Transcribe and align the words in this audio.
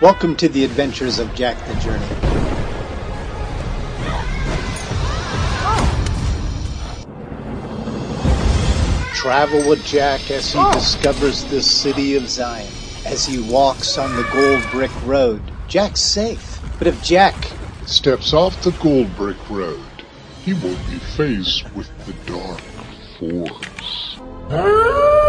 Welcome 0.00 0.34
to 0.36 0.48
the 0.48 0.64
adventures 0.64 1.20
of 1.20 1.32
Jack 1.36 1.56
the 1.68 1.74
Journey. 1.74 2.04
Travel 9.14 9.68
with 9.68 9.86
Jack 9.86 10.32
as 10.32 10.52
he 10.52 10.60
discovers 10.72 11.44
the 11.44 11.62
city 11.62 12.16
of 12.16 12.28
Zion. 12.28 12.72
As 13.06 13.24
he 13.24 13.38
walks 13.38 13.96
on 13.96 14.16
the 14.16 14.28
gold 14.32 14.68
brick 14.72 14.90
road, 15.06 15.40
Jack's 15.68 16.00
safe. 16.00 16.60
But 16.78 16.88
if 16.88 17.00
Jack 17.04 17.36
steps 17.86 18.34
off 18.34 18.60
the 18.64 18.72
gold 18.72 19.14
brick 19.14 19.48
road, 19.48 19.80
he 20.44 20.54
will 20.54 20.76
be 20.90 20.98
faced 20.98 21.72
with 21.72 21.88
the 22.04 22.14
dark 22.26 22.60
force. 23.20 24.16
Ah! 24.50 25.23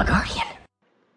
A 0.00 0.04
guardian. 0.04 0.46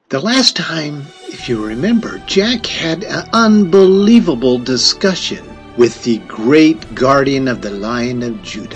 The 0.10 0.20
last 0.20 0.58
time, 0.58 1.06
if 1.30 1.48
you 1.48 1.66
remember, 1.66 2.22
Jack 2.26 2.66
had 2.66 3.06
an 3.06 3.30
unbelievable 3.32 4.58
discussion 4.58 5.42
with 5.78 6.04
the 6.04 6.18
great 6.28 6.94
guardian 6.94 7.48
of 7.48 7.62
the 7.62 7.70
Lion 7.70 8.22
of 8.24 8.44
Judah, 8.44 8.76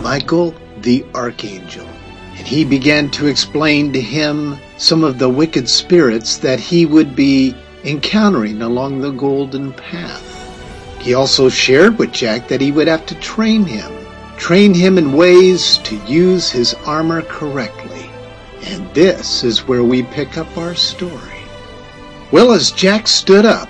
Michael 0.00 0.54
the 0.80 1.04
Archangel. 1.12 1.88
And 2.36 2.46
he 2.46 2.64
began 2.64 3.10
to 3.18 3.26
explain 3.26 3.92
to 3.94 4.00
him 4.00 4.58
some 4.76 5.02
of 5.02 5.18
the 5.18 5.28
wicked 5.28 5.68
spirits 5.68 6.36
that 6.36 6.60
he 6.60 6.86
would 6.86 7.16
be 7.16 7.52
encountering 7.82 8.62
along 8.62 9.00
the 9.00 9.10
golden 9.10 9.72
path. 9.72 10.22
He 11.00 11.14
also 11.14 11.48
shared 11.48 11.98
with 11.98 12.12
Jack 12.12 12.46
that 12.46 12.60
he 12.60 12.70
would 12.70 12.86
have 12.86 13.04
to 13.06 13.16
train 13.16 13.64
him, 13.64 13.90
train 14.36 14.72
him 14.72 14.98
in 14.98 15.14
ways 15.14 15.78
to 15.78 15.96
use 16.06 16.48
his 16.48 16.74
armor 16.86 17.22
correctly. 17.22 17.95
And 18.66 18.92
this 18.94 19.44
is 19.44 19.68
where 19.68 19.84
we 19.84 20.02
pick 20.02 20.36
up 20.36 20.56
our 20.58 20.74
story. 20.74 21.40
Well, 22.32 22.52
as 22.52 22.72
Jack 22.72 23.06
stood 23.06 23.46
up 23.46 23.68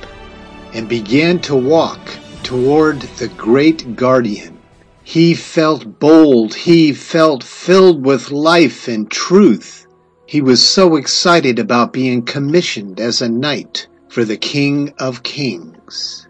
and 0.73 0.89
began 0.89 1.39
to 1.41 1.55
walk 1.55 2.01
toward 2.43 3.01
the 3.03 3.29
great 3.29 3.95
guardian, 3.95 4.59
he 5.05 5.35
felt 5.35 6.01
bold. 6.01 6.55
He 6.55 6.93
felt 6.93 7.45
filled 7.45 8.05
with 8.05 8.31
life 8.31 8.89
and 8.89 9.11
truth. 9.11 9.87
He 10.27 10.41
was 10.41 10.67
so 10.67 10.97
excited 10.97 11.59
about 11.59 11.93
being 11.93 12.23
commissioned 12.25 12.99
as 12.99 13.23
a 13.23 13.29
knight 13.29 13.87
for 14.09 14.25
the 14.25 14.37
King 14.37 14.95
of 14.99 15.23
Kings. 15.23 16.27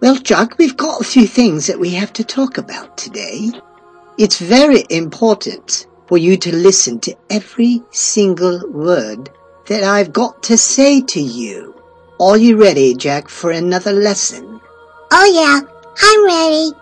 Well, 0.00 0.16
Jack, 0.16 0.56
we've 0.56 0.76
got 0.76 1.02
a 1.02 1.04
few 1.04 1.26
things 1.26 1.66
that 1.66 1.78
we 1.78 1.90
have 1.90 2.12
to 2.14 2.24
talk 2.24 2.56
about 2.56 2.96
today. 2.96 3.50
It's 4.18 4.38
very 4.38 4.84
important 4.88 5.86
for 6.10 6.18
you 6.18 6.36
to 6.36 6.52
listen 6.52 6.98
to 6.98 7.16
every 7.30 7.80
single 7.92 8.68
word 8.68 9.30
that 9.66 9.84
I've 9.84 10.12
got 10.12 10.42
to 10.42 10.58
say 10.58 11.00
to 11.02 11.20
you. 11.20 11.72
Are 12.18 12.36
you 12.36 12.60
ready, 12.60 12.94
Jack, 12.94 13.28
for 13.28 13.52
another 13.52 13.92
lesson? 13.92 14.60
Oh 15.12 15.30
yeah, 15.32 15.60
I'm 16.02 16.26
ready. 16.26 16.72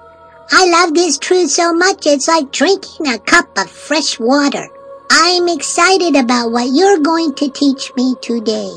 I 0.51 0.71
love 0.71 0.95
this 0.95 1.19
truth 1.19 1.51
so 1.51 1.75
much 1.75 2.07
it's 2.07 2.27
like 2.27 2.51
drinking 2.53 3.09
a 3.09 3.19
cup 3.19 3.59
of 3.59 3.71
fresh 3.71 4.19
water. 4.19 4.67
I'm 5.11 5.47
excited 5.49 6.17
about 6.17 6.51
what 6.51 6.71
you're 6.73 7.01
going 7.01 7.35
to 7.35 7.51
teach 7.51 7.93
me 7.97 8.15
today. 8.23 8.73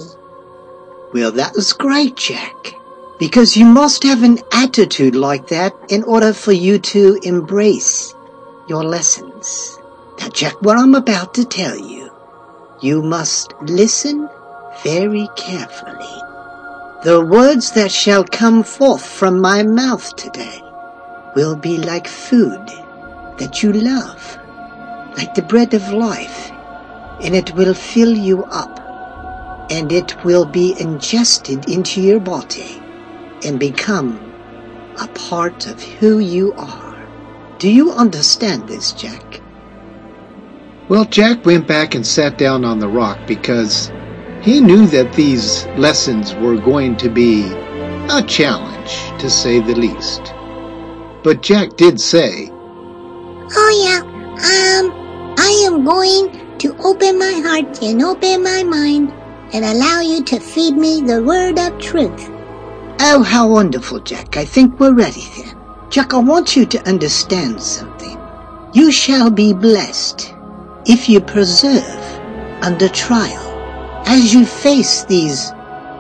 Well, 1.13 1.31
that 1.31 1.53
was 1.55 1.71
great, 1.71 2.17
Jack. 2.17 2.73
Because 3.19 3.55
you 3.55 3.63
must 3.63 4.03
have 4.03 4.23
an 4.23 4.39
attitude 4.51 5.15
like 5.15 5.47
that 5.47 5.73
in 5.87 6.03
order 6.03 6.33
for 6.33 6.51
you 6.51 6.77
to 6.79 7.17
embrace 7.23 8.13
your 8.67 8.83
lessons. 8.83 9.77
Now, 10.21 10.29
Jack, 10.29 10.61
what 10.61 10.77
I'm 10.77 10.93
about 10.93 11.33
to 11.33 11.45
tell 11.45 11.75
you, 11.75 12.11
you 12.79 13.01
must 13.01 13.55
listen 13.63 14.29
very 14.83 15.27
carefully. 15.35 16.15
The 17.03 17.25
words 17.27 17.71
that 17.71 17.91
shall 17.91 18.23
come 18.23 18.61
forth 18.61 19.03
from 19.03 19.41
my 19.41 19.63
mouth 19.63 20.15
today 20.15 20.61
will 21.35 21.55
be 21.55 21.79
like 21.79 22.07
food 22.07 22.67
that 23.39 23.63
you 23.63 23.73
love, 23.73 24.37
like 25.17 25.33
the 25.33 25.41
bread 25.41 25.73
of 25.73 25.91
life, 25.91 26.51
and 27.23 27.35
it 27.35 27.55
will 27.55 27.73
fill 27.73 28.15
you 28.15 28.43
up, 28.43 28.79
and 29.71 29.91
it 29.91 30.23
will 30.23 30.45
be 30.45 30.79
ingested 30.79 31.67
into 31.67 31.99
your 31.99 32.19
body 32.19 32.79
and 33.43 33.59
become 33.59 34.19
a 35.01 35.07
part 35.07 35.65
of 35.65 35.81
who 35.81 36.19
you 36.19 36.53
are. 36.57 37.07
Do 37.57 37.71
you 37.71 37.91
understand 37.91 38.67
this, 38.67 38.91
Jack? 38.91 39.40
Well, 40.91 41.05
Jack 41.05 41.45
went 41.45 41.67
back 41.67 41.95
and 41.95 42.05
sat 42.05 42.37
down 42.37 42.65
on 42.65 42.79
the 42.79 42.87
rock 42.89 43.17
because 43.25 43.89
he 44.41 44.59
knew 44.59 44.85
that 44.87 45.13
these 45.13 45.65
lessons 45.77 46.35
were 46.35 46.57
going 46.57 46.97
to 46.97 47.07
be 47.07 47.45
a 48.09 48.21
challenge, 48.27 48.91
to 49.21 49.29
say 49.29 49.61
the 49.61 49.73
least. 49.73 50.33
But 51.23 51.41
Jack 51.41 51.77
did 51.77 52.01
say, 52.01 52.49
Oh 52.51 53.71
yeah, 53.85 54.01
um, 54.01 54.91
I 55.39 55.63
am 55.65 55.85
going 55.85 56.57
to 56.57 56.75
open 56.83 57.17
my 57.17 57.39
heart 57.41 57.81
and 57.81 58.03
open 58.03 58.43
my 58.43 58.61
mind 58.61 59.13
and 59.53 59.63
allow 59.63 60.01
you 60.01 60.25
to 60.25 60.41
feed 60.41 60.75
me 60.75 60.99
the 60.99 61.23
word 61.23 61.57
of 61.57 61.79
truth. 61.79 62.29
Oh, 62.99 63.23
how 63.25 63.47
wonderful, 63.47 64.01
Jack. 64.01 64.35
I 64.35 64.43
think 64.43 64.77
we're 64.77 64.93
ready 64.93 65.23
then. 65.37 65.57
Jack, 65.89 66.13
I 66.13 66.17
want 66.17 66.57
you 66.57 66.65
to 66.65 66.85
understand 66.85 67.61
something. 67.61 68.19
You 68.73 68.91
shall 68.91 69.31
be 69.31 69.53
blessed 69.53 70.35
if 70.85 71.07
you 71.07 71.21
persevere 71.21 72.59
under 72.61 72.89
trial 72.89 73.51
as 74.05 74.33
you 74.33 74.45
face 74.45 75.03
these 75.05 75.51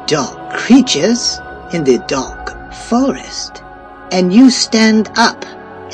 dark 0.07 0.53
creatures 0.53 1.39
in 1.73 1.83
the 1.83 2.03
dark 2.07 2.73
forest. 2.73 3.63
And 4.11 4.33
you 4.33 4.49
stand 4.49 5.09
up 5.15 5.45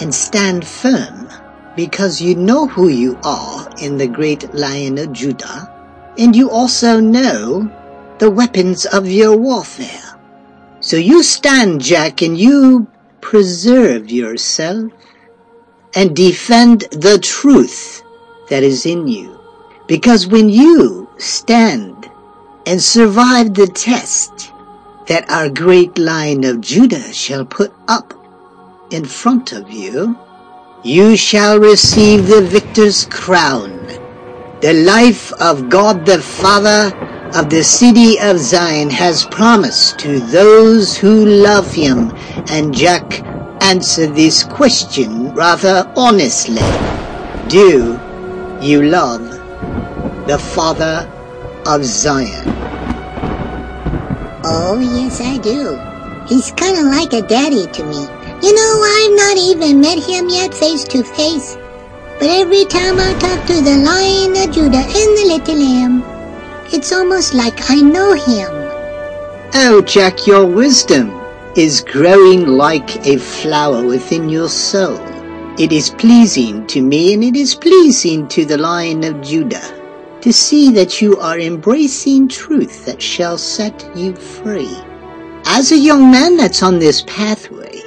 and 0.01 0.13
stand 0.13 0.65
firm 0.65 1.29
because 1.75 2.19
you 2.19 2.35
know 2.35 2.67
who 2.67 2.87
you 2.87 3.19
are 3.23 3.69
in 3.79 3.97
the 3.97 4.07
great 4.07 4.53
Lion 4.53 4.97
of 4.97 5.13
Judah, 5.13 5.71
and 6.17 6.35
you 6.35 6.49
also 6.49 6.99
know 6.99 7.71
the 8.17 8.31
weapons 8.31 8.87
of 8.87 9.07
your 9.07 9.37
warfare. 9.37 10.19
So 10.79 10.97
you 10.97 11.21
stand, 11.21 11.81
Jack, 11.81 12.23
and 12.23 12.35
you 12.37 12.87
preserve 13.21 14.09
yourself 14.09 14.91
and 15.93 16.15
defend 16.15 16.81
the 16.91 17.19
truth 17.19 18.01
that 18.49 18.63
is 18.63 18.85
in 18.85 19.07
you. 19.07 19.39
Because 19.87 20.27
when 20.27 20.49
you 20.49 21.09
stand 21.17 22.09
and 22.65 22.81
survive 22.81 23.53
the 23.53 23.67
test 23.67 24.51
that 25.07 25.29
our 25.29 25.49
great 25.49 25.97
Lion 25.97 26.43
of 26.43 26.61
Judah 26.61 27.13
shall 27.13 27.45
put 27.45 27.73
up 27.87 28.13
in 28.91 29.05
front 29.05 29.53
of 29.53 29.69
you, 29.69 30.17
you 30.83 31.17
shall 31.17 31.59
receive 31.59 32.27
the 32.27 32.41
victor's 32.41 33.05
crown, 33.05 33.85
the 34.61 34.73
life 34.85 35.31
of 35.41 35.69
God 35.69 36.05
the 36.05 36.21
Father 36.21 36.95
of 37.35 37.49
the 37.49 37.63
city 37.63 38.19
of 38.19 38.37
Zion 38.37 38.89
has 38.89 39.25
promised 39.25 39.99
to 39.99 40.19
those 40.19 40.97
who 40.97 41.25
love 41.25 41.73
him. 41.73 42.11
And 42.49 42.73
Jack 42.73 43.21
answered 43.61 44.15
this 44.15 44.43
question 44.43 45.33
rather 45.33 45.91
honestly. 45.95 46.61
Do 47.49 47.99
you 48.61 48.83
love 48.83 49.21
the 50.27 50.37
Father 50.37 51.07
of 51.65 51.83
Zion? 51.85 52.43
Oh, 54.43 54.79
yes, 54.79 55.21
I 55.21 55.37
do. 55.37 55.77
He's 56.27 56.51
kind 56.51 56.77
of 56.77 56.85
like 56.85 57.13
a 57.13 57.21
daddy 57.21 57.67
to 57.67 57.83
me. 57.83 58.01
You 58.41 58.53
know, 58.53 58.83
I've 58.83 59.15
not 59.15 59.37
even 59.37 59.81
met 59.81 59.99
him 59.99 60.29
yet 60.29 60.53
face 60.53 60.83
to 60.85 61.03
face. 61.03 61.55
But 62.19 62.29
every 62.29 62.65
time 62.65 62.99
I 62.99 63.13
talk 63.19 63.45
to 63.47 63.61
the 63.61 63.77
Lion 63.77 64.35
of 64.37 64.53
Judah 64.53 64.77
and 64.77 65.17
the 65.17 65.25
little 65.37 65.55
lamb, 65.55 66.03
it's 66.73 66.91
almost 66.91 67.33
like 67.33 67.69
I 67.69 67.81
know 67.81 68.13
him. 68.13 68.49
Oh, 69.53 69.81
Jack, 69.85 70.27
your 70.27 70.45
wisdom 70.45 71.13
is 71.55 71.81
growing 71.81 72.47
like 72.47 73.05
a 73.05 73.17
flower 73.17 73.85
within 73.85 74.29
your 74.29 74.49
soul. 74.49 75.16
It 75.57 75.71
is 75.71 75.89
pleasing 75.89 76.67
to 76.67 76.83
me 76.83 77.15
and 77.15 77.23
it 77.23 77.35
is 77.35 77.55
pleasing 77.55 78.27
to 78.27 78.45
the 78.45 78.59
Lion 78.59 79.03
of 79.03 79.23
Judah 79.23 80.19
to 80.21 80.31
see 80.31 80.71
that 80.73 81.01
you 81.01 81.17
are 81.17 81.39
embracing 81.39 82.27
truth 82.27 82.85
that 82.85 83.01
shall 83.01 83.39
set 83.39 83.89
you 83.95 84.15
free. 84.15 84.77
As 85.47 85.71
a 85.71 85.77
young 85.77 86.11
man 86.11 86.37
that's 86.37 86.61
on 86.61 86.77
this 86.77 87.01
pathway, 87.07 87.81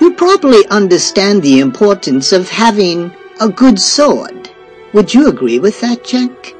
you 0.00 0.14
probably 0.14 0.66
understand 0.68 1.42
the 1.42 1.60
importance 1.60 2.32
of 2.32 2.48
having 2.48 3.14
a 3.42 3.48
good 3.50 3.78
sword. 3.78 4.48
Would 4.94 5.12
you 5.12 5.28
agree 5.28 5.58
with 5.58 5.78
that, 5.82 6.02
Jack? 6.02 6.54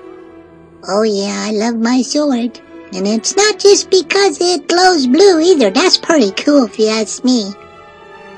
Oh 0.86 1.04
yeah, 1.04 1.46
I 1.48 1.52
love 1.52 1.76
my 1.76 2.02
sword. 2.02 2.60
And 2.92 3.06
it's 3.06 3.36
not 3.36 3.58
just 3.58 3.88
because 3.88 4.38
it 4.42 4.68
glows 4.68 5.06
blue 5.06 5.40
either. 5.40 5.70
That's 5.70 5.96
pretty 5.96 6.32
cool 6.32 6.66
if 6.66 6.78
you 6.78 6.88
ask 6.88 7.24
me. 7.24 7.54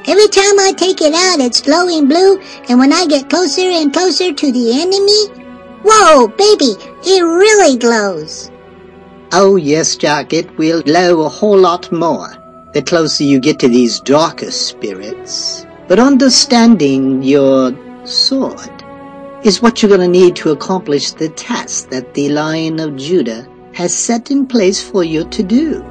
Every 0.08 0.28
time 0.28 0.58
I 0.58 0.72
take 0.74 1.02
it 1.02 1.12
out, 1.12 1.38
it's 1.38 1.60
glowing 1.60 2.08
blue, 2.08 2.40
and 2.70 2.78
when 2.78 2.94
I 2.94 3.04
get 3.04 3.28
closer 3.28 3.60
and 3.60 3.92
closer 3.92 4.32
to 4.32 4.52
the 4.52 4.80
enemy, 4.80 5.44
whoa, 5.84 6.28
baby, 6.28 6.80
it 7.04 7.22
really 7.22 7.76
glows. 7.76 8.50
Oh 9.32 9.56
yes, 9.56 9.96
Jack, 9.96 10.32
it 10.32 10.56
will 10.56 10.80
glow 10.80 11.26
a 11.26 11.28
whole 11.28 11.58
lot 11.58 11.92
more 11.92 12.30
the 12.72 12.80
closer 12.80 13.24
you 13.24 13.38
get 13.38 13.58
to 13.58 13.68
these 13.68 14.00
darker 14.00 14.50
spirits. 14.50 15.66
But 15.88 15.98
understanding 15.98 17.22
your 17.22 17.76
sword 18.06 18.84
is 19.44 19.60
what 19.60 19.82
you're 19.82 19.94
going 19.94 20.00
to 20.00 20.08
need 20.08 20.36
to 20.36 20.52
accomplish 20.52 21.12
the 21.12 21.28
task 21.28 21.90
that 21.90 22.14
the 22.14 22.30
Lion 22.30 22.80
of 22.80 22.96
Judah 22.96 23.46
has 23.74 23.94
set 23.94 24.30
in 24.30 24.46
place 24.46 24.82
for 24.82 25.04
you 25.04 25.28
to 25.28 25.42
do. 25.42 25.84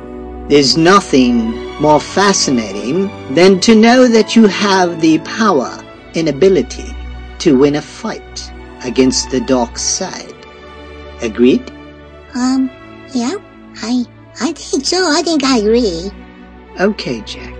There's 0.50 0.78
nothing 0.78 1.66
more 1.82 2.00
fascinating 2.00 3.08
than 3.36 3.60
to 3.60 3.76
know 3.76 4.08
that 4.08 4.36
you 4.36 4.48
have 4.48 5.02
the 5.02 5.20
power 5.20 5.84
and 6.16 6.30
ability 6.30 6.96
to 7.40 7.58
win 7.58 7.76
a 7.76 7.82
fight 7.82 8.52
against 8.84 9.30
the 9.30 9.42
dark 9.42 9.78
side. 9.78 10.34
Agreed? 11.22 11.70
Um, 12.34 12.72
yeah, 13.14 13.36
I, 13.82 14.06
I 14.40 14.54
think 14.54 14.86
so. 14.86 15.06
I 15.06 15.22
think 15.22 15.44
I 15.44 15.58
agree. 15.58 16.12
Okay, 16.80 17.22
Jack. 17.22 17.54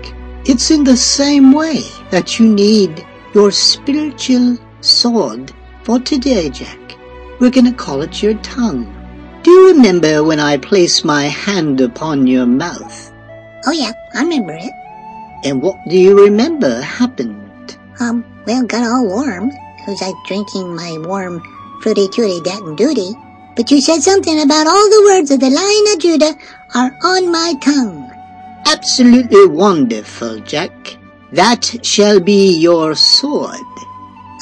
It's 0.46 0.70
in 0.70 0.82
the 0.82 0.96
same 0.96 1.52
way 1.52 1.82
that 2.10 2.38
you 2.38 2.48
need 2.48 3.06
your 3.34 3.50
spiritual 3.50 4.56
sword 4.80 5.52
for 5.82 6.00
today, 6.00 6.48
Jack. 6.48 6.78
We're 7.38 7.50
gonna 7.50 7.74
call 7.74 8.00
it 8.00 8.22
your 8.22 8.34
tongue. 8.38 8.97
Do 9.48 9.54
you 9.54 9.68
remember 9.68 10.22
when 10.22 10.40
I 10.40 10.58
placed 10.58 11.06
my 11.06 11.24
hand 11.24 11.80
upon 11.80 12.26
your 12.26 12.44
mouth? 12.44 13.10
Oh 13.64 13.72
yeah, 13.72 13.92
I 14.12 14.20
remember 14.20 14.52
it. 14.52 14.74
And 15.42 15.62
what 15.62 15.78
do 15.88 15.96
you 15.96 16.22
remember 16.26 16.82
happened? 16.82 17.78
Um, 17.98 18.26
well, 18.46 18.62
got 18.64 18.84
all 18.84 19.08
warm. 19.08 19.48
Was 19.86 20.02
I 20.02 20.12
drinking 20.26 20.76
my 20.76 20.98
warm 21.00 21.40
fruity 21.80 22.08
tooty 22.08 22.42
dat 22.42 22.60
and 22.60 22.76
duty? 22.76 23.14
But 23.56 23.70
you 23.70 23.80
said 23.80 24.02
something 24.02 24.38
about 24.38 24.66
all 24.66 24.90
the 24.90 25.08
words 25.08 25.30
of 25.30 25.40
the 25.40 25.48
Lion 25.48 25.94
of 25.94 25.98
Judah 25.98 26.34
are 26.74 26.92
on 27.02 27.32
my 27.32 27.54
tongue. 27.62 28.04
Absolutely 28.66 29.46
wonderful, 29.46 30.40
Jack. 30.40 30.98
That 31.32 31.64
shall 31.82 32.20
be 32.20 32.54
your 32.58 32.94
sword. 32.94 33.72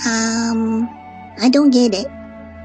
Um, 0.05 0.91
I 1.41 1.49
don't 1.49 1.71
get 1.71 1.95
it. 1.95 2.09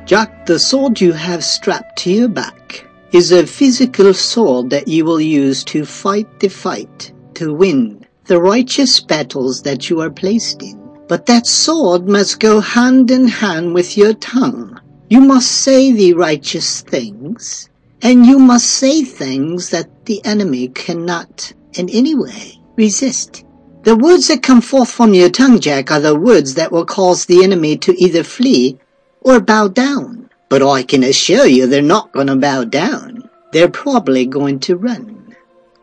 Jack, 0.05 0.45
the 0.45 0.59
sword 0.59 0.99
you 0.99 1.13
have 1.13 1.43
strapped 1.43 1.99
to 1.99 2.11
your 2.11 2.27
back 2.27 2.85
is 3.11 3.31
a 3.31 3.45
physical 3.45 4.13
sword 4.13 4.69
that 4.69 4.87
you 4.87 5.05
will 5.05 5.21
use 5.21 5.63
to 5.65 5.85
fight 5.85 6.39
the 6.39 6.47
fight, 6.47 7.13
to 7.35 7.53
win 7.53 8.05
the 8.25 8.39
righteous 8.39 8.99
battles 8.99 9.61
that 9.61 9.89
you 9.89 10.01
are 10.01 10.09
placed 10.09 10.61
in. 10.61 10.79
But 11.07 11.25
that 11.27 11.45
sword 11.45 12.07
must 12.07 12.39
go 12.39 12.59
hand 12.59 13.11
in 13.11 13.27
hand 13.27 13.73
with 13.73 13.97
your 13.97 14.13
tongue. 14.13 14.79
You 15.09 15.21
must 15.21 15.51
say 15.51 15.91
the 15.91 16.13
righteous 16.13 16.81
things, 16.81 17.69
and 18.01 18.25
you 18.25 18.39
must 18.39 18.69
say 18.69 19.03
things 19.03 19.69
that 19.69 20.05
the 20.05 20.23
enemy 20.25 20.69
cannot 20.69 21.53
in 21.73 21.89
any 21.89 22.15
way 22.15 22.59
resist. 22.75 23.43
The 23.83 23.95
words 23.95 24.27
that 24.29 24.43
come 24.43 24.61
forth 24.61 24.91
from 24.91 25.13
your 25.13 25.29
tongue, 25.29 25.59
Jack, 25.59 25.91
are 25.91 25.99
the 25.99 26.19
words 26.19 26.55
that 26.55 26.71
will 26.71 26.85
cause 26.85 27.25
the 27.25 27.43
enemy 27.43 27.77
to 27.77 28.01
either 28.01 28.23
flee 28.23 28.77
or 29.21 29.39
bow 29.39 29.67
down. 29.67 30.29
But 30.49 30.61
I 30.61 30.83
can 30.83 31.03
assure 31.03 31.45
you 31.45 31.67
they're 31.67 31.81
not 31.81 32.11
going 32.11 32.27
to 32.27 32.35
bow 32.35 32.65
down. 32.65 33.29
They're 33.51 33.69
probably 33.69 34.25
going 34.25 34.59
to 34.61 34.75
run. 34.75 35.35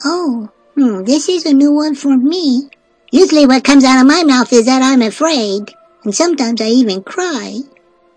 Oh, 0.05 0.51
hmm, 0.75 1.05
this 1.05 1.29
is 1.29 1.47
a 1.47 1.55
new 1.55 1.73
one 1.73 1.95
for 1.95 2.17
me. 2.17 2.69
Usually 3.11 3.47
what 3.47 3.65
comes 3.65 3.85
out 3.85 4.01
of 4.01 4.07
my 4.07 4.25
mouth 4.25 4.53
is 4.53 4.67
that 4.67 4.83
I'm 4.83 5.03
afraid, 5.03 5.75
and 6.05 6.15
sometimes 6.15 6.61
I 6.61 6.67
even 6.67 7.03
cry. 7.03 7.61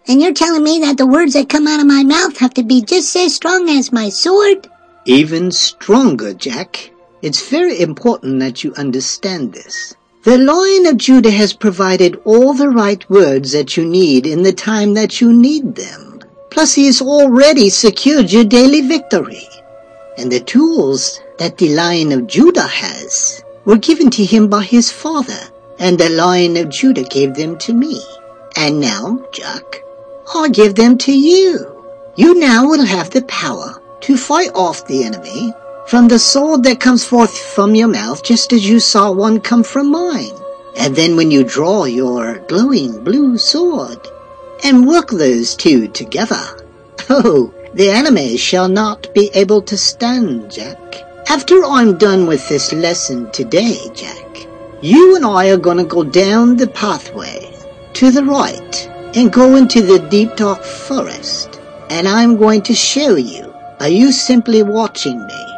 And 0.08 0.22
you're 0.22 0.34
telling 0.34 0.64
me 0.64 0.80
that 0.80 0.98
the 0.98 1.08
words 1.08 1.34
that 1.34 1.50
come 1.50 1.68
out 1.68 1.80
of 1.80 1.86
my 1.86 2.04
mouth 2.04 2.38
have 2.40 2.54
to 2.56 2.64
be 2.64 2.82
just 2.82 3.16
as 3.16 3.36
strong 3.36 3.70
as 3.70 3.92
my 3.92 4.10
sword? 4.10 4.70
Even 5.06 5.52
stronger, 5.52 6.34
Jack. 6.34 6.92
It's 7.22 7.50
very 7.50 7.80
important 7.80 8.40
that 8.40 8.64
you 8.64 8.74
understand 8.76 9.54
this. 9.54 9.96
The 10.24 10.38
Lion 10.38 10.86
of 10.86 10.98
Judah 10.98 11.32
has 11.32 11.52
provided 11.52 12.22
all 12.26 12.54
the 12.54 12.70
right 12.70 13.10
words 13.10 13.54
that 13.54 13.76
you 13.76 13.84
need 13.84 14.28
in 14.28 14.44
the 14.44 14.54
time 14.54 14.94
that 14.94 15.20
you 15.20 15.34
need 15.34 15.74
them. 15.74 16.22
Plus, 16.52 16.76
he 16.76 16.86
has 16.86 17.02
already 17.02 17.72
secured 17.72 18.32
your 18.32 18.44
daily 18.44 18.82
victory. 18.82 19.48
And 20.20 20.32
the 20.32 20.40
tools 20.40 21.20
that 21.40 21.58
the 21.58 21.70
Lion 21.70 22.12
of 22.12 22.28
Judah 22.28 22.68
has 22.68 23.44
were 23.66 23.78
given 23.80 24.12
to 24.12 24.24
him 24.24 24.48
by 24.48 24.62
his 24.62 24.92
father, 24.92 25.42
and 25.80 25.98
the 25.98 26.10
Lion 26.10 26.56
of 26.56 26.70
Judah 26.70 27.06
gave 27.06 27.34
them 27.34 27.58
to 27.58 27.74
me. 27.74 28.00
And 28.56 28.80
now, 28.80 29.26
Jack, 29.34 29.82
I 30.36 30.50
give 30.50 30.76
them 30.76 31.00
to 31.00 31.12
you. 31.12 31.84
You 32.16 32.36
now 32.36 32.68
will 32.68 32.86
have 32.86 33.10
the 33.10 33.24
power 33.24 33.82
to 34.02 34.18
fight 34.18 34.52
off 34.54 34.86
the 34.86 35.04
enemy 35.04 35.52
from 35.88 36.08
the 36.08 36.20
sword 36.20 36.64
that 36.64 36.80
comes 36.80 37.06
forth 37.06 37.38
from 37.38 37.76
your 37.76 37.88
mouth, 37.88 38.24
just 38.24 38.54
as 38.54 38.68
you 38.68 38.80
saw 38.80 39.12
one 39.12 39.40
come 39.40 39.64
from 39.64 39.92
mine. 39.92 40.34
And 40.78 40.96
then 40.96 41.16
when 41.16 41.32
you 41.32 41.44
draw 41.44 41.86
your 41.86 42.40
glowing 42.48 43.04
blue 43.04 43.38
sword 43.38 44.08
and 44.64 44.88
work 44.88 45.10
those 45.10 45.56
two 45.56 45.88
together, 45.90 46.44
oh, 47.10 47.54
the 47.74 47.90
enemy 47.90 48.38
shall 48.38 48.70
not 48.70 49.14
be 49.14 49.30
able 49.34 49.62
to 49.64 49.78
stand, 49.78 50.52
Jack. 50.52 50.78
After 51.30 51.64
I'm 51.64 51.98
done 51.98 52.28
with 52.28 52.48
this 52.50 52.74
lesson 52.74 53.32
today, 53.32 53.78
Jack, 53.94 54.48
you 54.82 55.16
and 55.16 55.26
I 55.26 55.50
are 55.50 55.58
gonna 55.58 55.84
go 55.84 56.04
down 56.04 56.58
the 56.58 56.68
pathway 56.68 57.54
to 57.94 58.12
the 58.12 58.24
right 58.24 58.88
and 59.16 59.32
go 59.32 59.56
into 59.56 59.82
the 59.82 60.00
deep 60.10 60.36
dark 60.36 60.64
forest. 60.64 61.60
And 61.90 62.08
I'm 62.08 62.38
going 62.38 62.62
to 62.64 62.74
show 62.74 63.16
you, 63.16 63.54
are 63.80 63.90
you 63.90 64.12
simply 64.12 64.64
watching 64.64 65.26
me, 65.28 65.51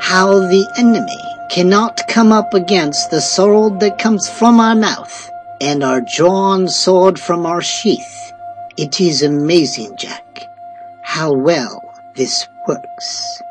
how 0.00 0.40
the 0.40 0.66
enemy 0.76 1.22
cannot 1.50 2.08
come 2.08 2.32
up 2.32 2.54
against 2.54 3.10
the 3.10 3.20
sword 3.20 3.80
that 3.80 3.98
comes 3.98 4.28
from 4.28 4.58
our 4.58 4.74
mouth 4.74 5.30
and 5.60 5.84
our 5.84 6.00
drawn 6.00 6.68
sword 6.68 7.18
from 7.18 7.46
our 7.46 7.60
sheath. 7.60 8.32
It 8.76 9.00
is 9.00 9.22
amazing, 9.22 9.96
Jack, 9.96 10.42
how 11.02 11.32
well 11.32 11.82
this 12.16 12.48
works. 12.66 13.42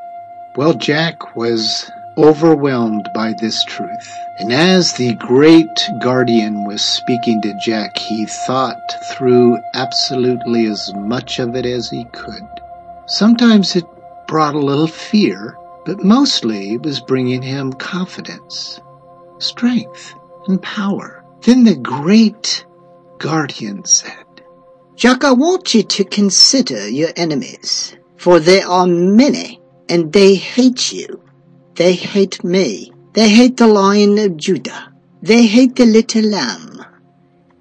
Well, 0.56 0.74
Jack 0.74 1.36
was 1.36 1.90
overwhelmed 2.18 3.08
by 3.14 3.34
this 3.40 3.64
truth. 3.64 4.14
And 4.40 4.52
as 4.52 4.94
the 4.94 5.14
great 5.16 5.90
guardian 6.02 6.66
was 6.66 6.82
speaking 6.82 7.42
to 7.42 7.54
Jack, 7.64 7.98
he 7.98 8.26
thought 8.26 8.82
through 9.12 9.58
absolutely 9.74 10.66
as 10.66 10.94
much 10.96 11.40
of 11.40 11.56
it 11.56 11.66
as 11.66 11.90
he 11.90 12.06
could. 12.06 12.48
Sometimes 13.06 13.76
it 13.76 13.86
brought 14.28 14.56
a 14.56 14.60
little 14.60 14.88
fear, 14.88 15.56
but 15.90 16.04
mostly 16.04 16.76
it 16.76 16.84
was 16.84 17.00
bringing 17.00 17.42
him 17.42 17.74
confidence, 17.74 18.80
strength, 19.40 20.14
and 20.46 20.62
power. 20.62 21.26
Then 21.42 21.64
the 21.64 21.78
great 21.78 22.64
guardian 23.18 23.84
said, 23.86 24.44
Jack, 24.96 25.24
I 25.24 25.32
want 25.32 25.74
you 25.74 25.82
to 25.82 26.04
consider 26.04 26.88
your 26.88 27.10
enemies, 27.16 27.98
for 28.18 28.40
there 28.40 28.68
are 28.68 28.86
many, 28.86 29.62
and 29.90 30.14
they 30.14 30.36
hate 30.36 30.94
you. 30.94 31.24
They 31.74 31.94
hate 31.94 32.44
me. 32.44 32.92
They 33.14 33.28
hate 33.28 33.58
the 33.58 33.66
Lion 33.66 34.20
of 34.20 34.38
Judah. 34.38 34.94
They 35.24 35.48
hate 35.48 35.76
the 35.76 35.88
little 35.88 36.22
lamb. 36.22 36.86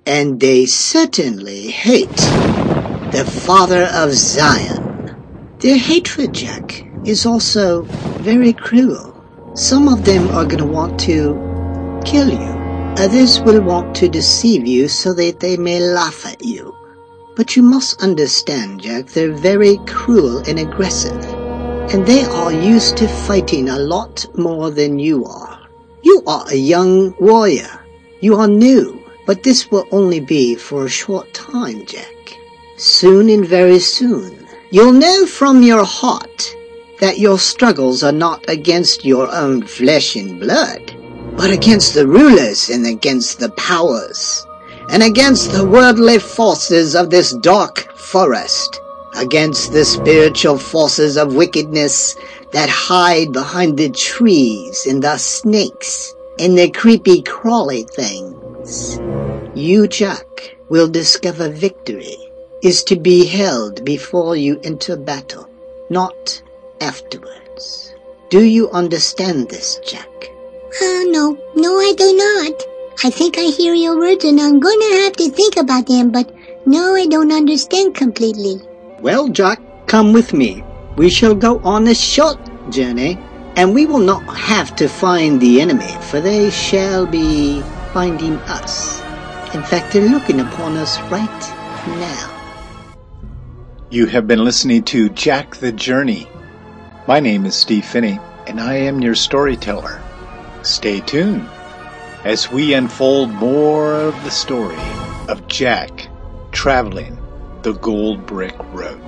And 0.04 0.38
they 0.38 0.66
certainly 0.66 1.70
hate 1.70 2.20
the 3.10 3.24
Father 3.46 3.84
of 3.84 4.12
Zion. 4.12 5.16
Their 5.60 5.78
hatred, 5.78 6.34
Jack, 6.34 6.84
is 7.04 7.24
also 7.24 7.84
very 8.18 8.52
cruel. 8.52 9.14
Some 9.54 9.88
of 9.88 10.04
them 10.04 10.28
are 10.30 10.44
going 10.44 10.58
to 10.58 10.66
want 10.66 10.98
to 11.00 12.00
kill 12.04 12.28
you. 12.28 12.58
Others 12.98 13.40
will 13.40 13.62
want 13.62 13.94
to 13.96 14.08
deceive 14.08 14.66
you 14.66 14.88
so 14.88 15.14
that 15.14 15.40
they 15.40 15.56
may 15.56 15.80
laugh 15.80 16.26
at 16.26 16.44
you. 16.44 16.74
But 17.36 17.54
you 17.54 17.62
must 17.62 18.02
understand, 18.02 18.82
Jack, 18.82 19.06
they're 19.06 19.32
very 19.32 19.78
cruel 19.86 20.38
and 20.48 20.58
aggressive. 20.58 21.24
And 21.92 22.04
they 22.06 22.24
are 22.24 22.52
used 22.52 22.96
to 22.96 23.06
fighting 23.06 23.68
a 23.68 23.78
lot 23.78 24.26
more 24.36 24.70
than 24.70 24.98
you 24.98 25.24
are. 25.24 25.60
You 26.02 26.22
are 26.26 26.44
a 26.50 26.56
young 26.56 27.14
warrior. 27.20 27.80
You 28.20 28.34
are 28.34 28.48
new, 28.48 29.00
but 29.26 29.44
this 29.44 29.70
will 29.70 29.86
only 29.92 30.20
be 30.20 30.56
for 30.56 30.84
a 30.84 30.90
short 30.90 31.32
time, 31.34 31.86
Jack. 31.86 32.36
Soon 32.76 33.30
and 33.30 33.46
very 33.46 33.78
soon, 33.78 34.46
you'll 34.70 34.92
know 34.92 35.24
from 35.24 35.62
your 35.62 35.84
heart 35.84 36.56
that 37.00 37.18
your 37.18 37.38
struggles 37.38 38.02
are 38.02 38.12
not 38.12 38.44
against 38.48 39.04
your 39.04 39.32
own 39.32 39.66
flesh 39.66 40.16
and 40.16 40.40
blood, 40.40 40.94
but 41.36 41.50
against 41.50 41.94
the 41.94 42.06
rulers 42.06 42.68
and 42.68 42.86
against 42.86 43.38
the 43.38 43.50
powers, 43.50 44.46
and 44.90 45.02
against 45.02 45.52
the 45.52 45.66
worldly 45.66 46.18
forces 46.18 46.94
of 46.94 47.10
this 47.10 47.32
dark 47.34 47.92
forest, 47.96 48.80
against 49.16 49.72
the 49.72 49.84
spiritual 49.84 50.58
forces 50.58 51.16
of 51.16 51.34
wickedness 51.34 52.16
that 52.52 52.68
hide 52.68 53.32
behind 53.32 53.76
the 53.76 53.90
trees 53.90 54.86
and 54.86 55.02
the 55.02 55.16
snakes 55.18 56.14
and 56.38 56.58
the 56.58 56.70
creepy 56.70 57.22
crawly 57.22 57.84
things. 57.84 58.98
You, 59.54 59.86
Jack, 59.88 60.56
will 60.68 60.88
discover 60.88 61.48
victory 61.48 62.16
is 62.62 62.82
to 62.84 62.96
be 62.96 63.26
held 63.26 63.84
before 63.84 64.36
you 64.36 64.60
enter 64.64 64.96
battle, 64.96 65.48
not 65.90 66.42
afterwards. 66.80 67.94
Do 68.30 68.44
you 68.44 68.70
understand 68.70 69.48
this, 69.48 69.80
Jack? 69.86 70.08
Uh, 70.82 71.04
no, 71.06 71.38
no, 71.56 71.78
I 71.78 71.94
do 71.96 72.16
not. 72.16 72.62
I 73.04 73.10
think 73.10 73.38
I 73.38 73.44
hear 73.44 73.74
your 73.74 73.98
words 73.98 74.24
and 74.24 74.40
I'm 74.40 74.60
gonna 74.60 74.94
have 75.02 75.14
to 75.14 75.30
think 75.30 75.56
about 75.56 75.86
them, 75.86 76.10
but 76.10 76.30
no, 76.66 76.94
I 76.94 77.06
don't 77.06 77.32
understand 77.32 77.94
completely. 77.94 78.60
Well, 79.00 79.28
Jack, 79.28 79.60
come 79.86 80.12
with 80.12 80.32
me. 80.32 80.64
We 80.96 81.08
shall 81.08 81.34
go 81.34 81.60
on 81.60 81.86
a 81.86 81.94
short 81.94 82.38
journey, 82.70 83.18
and 83.56 83.72
we 83.72 83.86
will 83.86 84.00
not 84.00 84.22
have 84.36 84.74
to 84.76 84.88
find 84.88 85.40
the 85.40 85.60
enemy, 85.60 85.94
for 86.10 86.20
they 86.20 86.50
shall 86.50 87.06
be 87.06 87.62
finding 87.92 88.36
us. 88.48 89.00
In 89.54 89.62
fact, 89.62 89.92
they're 89.92 90.08
looking 90.08 90.40
upon 90.40 90.76
us 90.76 91.00
right 91.02 91.40
now. 91.86 92.94
You 93.90 94.06
have 94.06 94.26
been 94.26 94.44
listening 94.44 94.82
to 94.84 95.08
Jack 95.10 95.56
the 95.56 95.72
Journey. 95.72 96.28
My 97.08 97.20
name 97.20 97.46
is 97.46 97.54
Steve 97.54 97.86
Phinney, 97.86 98.20
and 98.46 98.60
I 98.60 98.74
am 98.74 99.00
your 99.00 99.14
storyteller. 99.14 99.98
Stay 100.60 101.00
tuned 101.00 101.48
as 102.22 102.50
we 102.50 102.74
unfold 102.74 103.30
more 103.30 103.94
of 103.94 104.24
the 104.24 104.30
story 104.30 104.76
of 105.26 105.48
Jack 105.48 106.06
traveling 106.52 107.16
the 107.62 107.72
Gold 107.72 108.26
Brick 108.26 108.58
Road. 108.74 109.00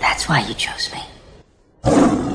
That's 0.00 0.28
why 0.28 0.44
you 0.48 0.54
chose 0.54 0.92
me. 0.92 2.25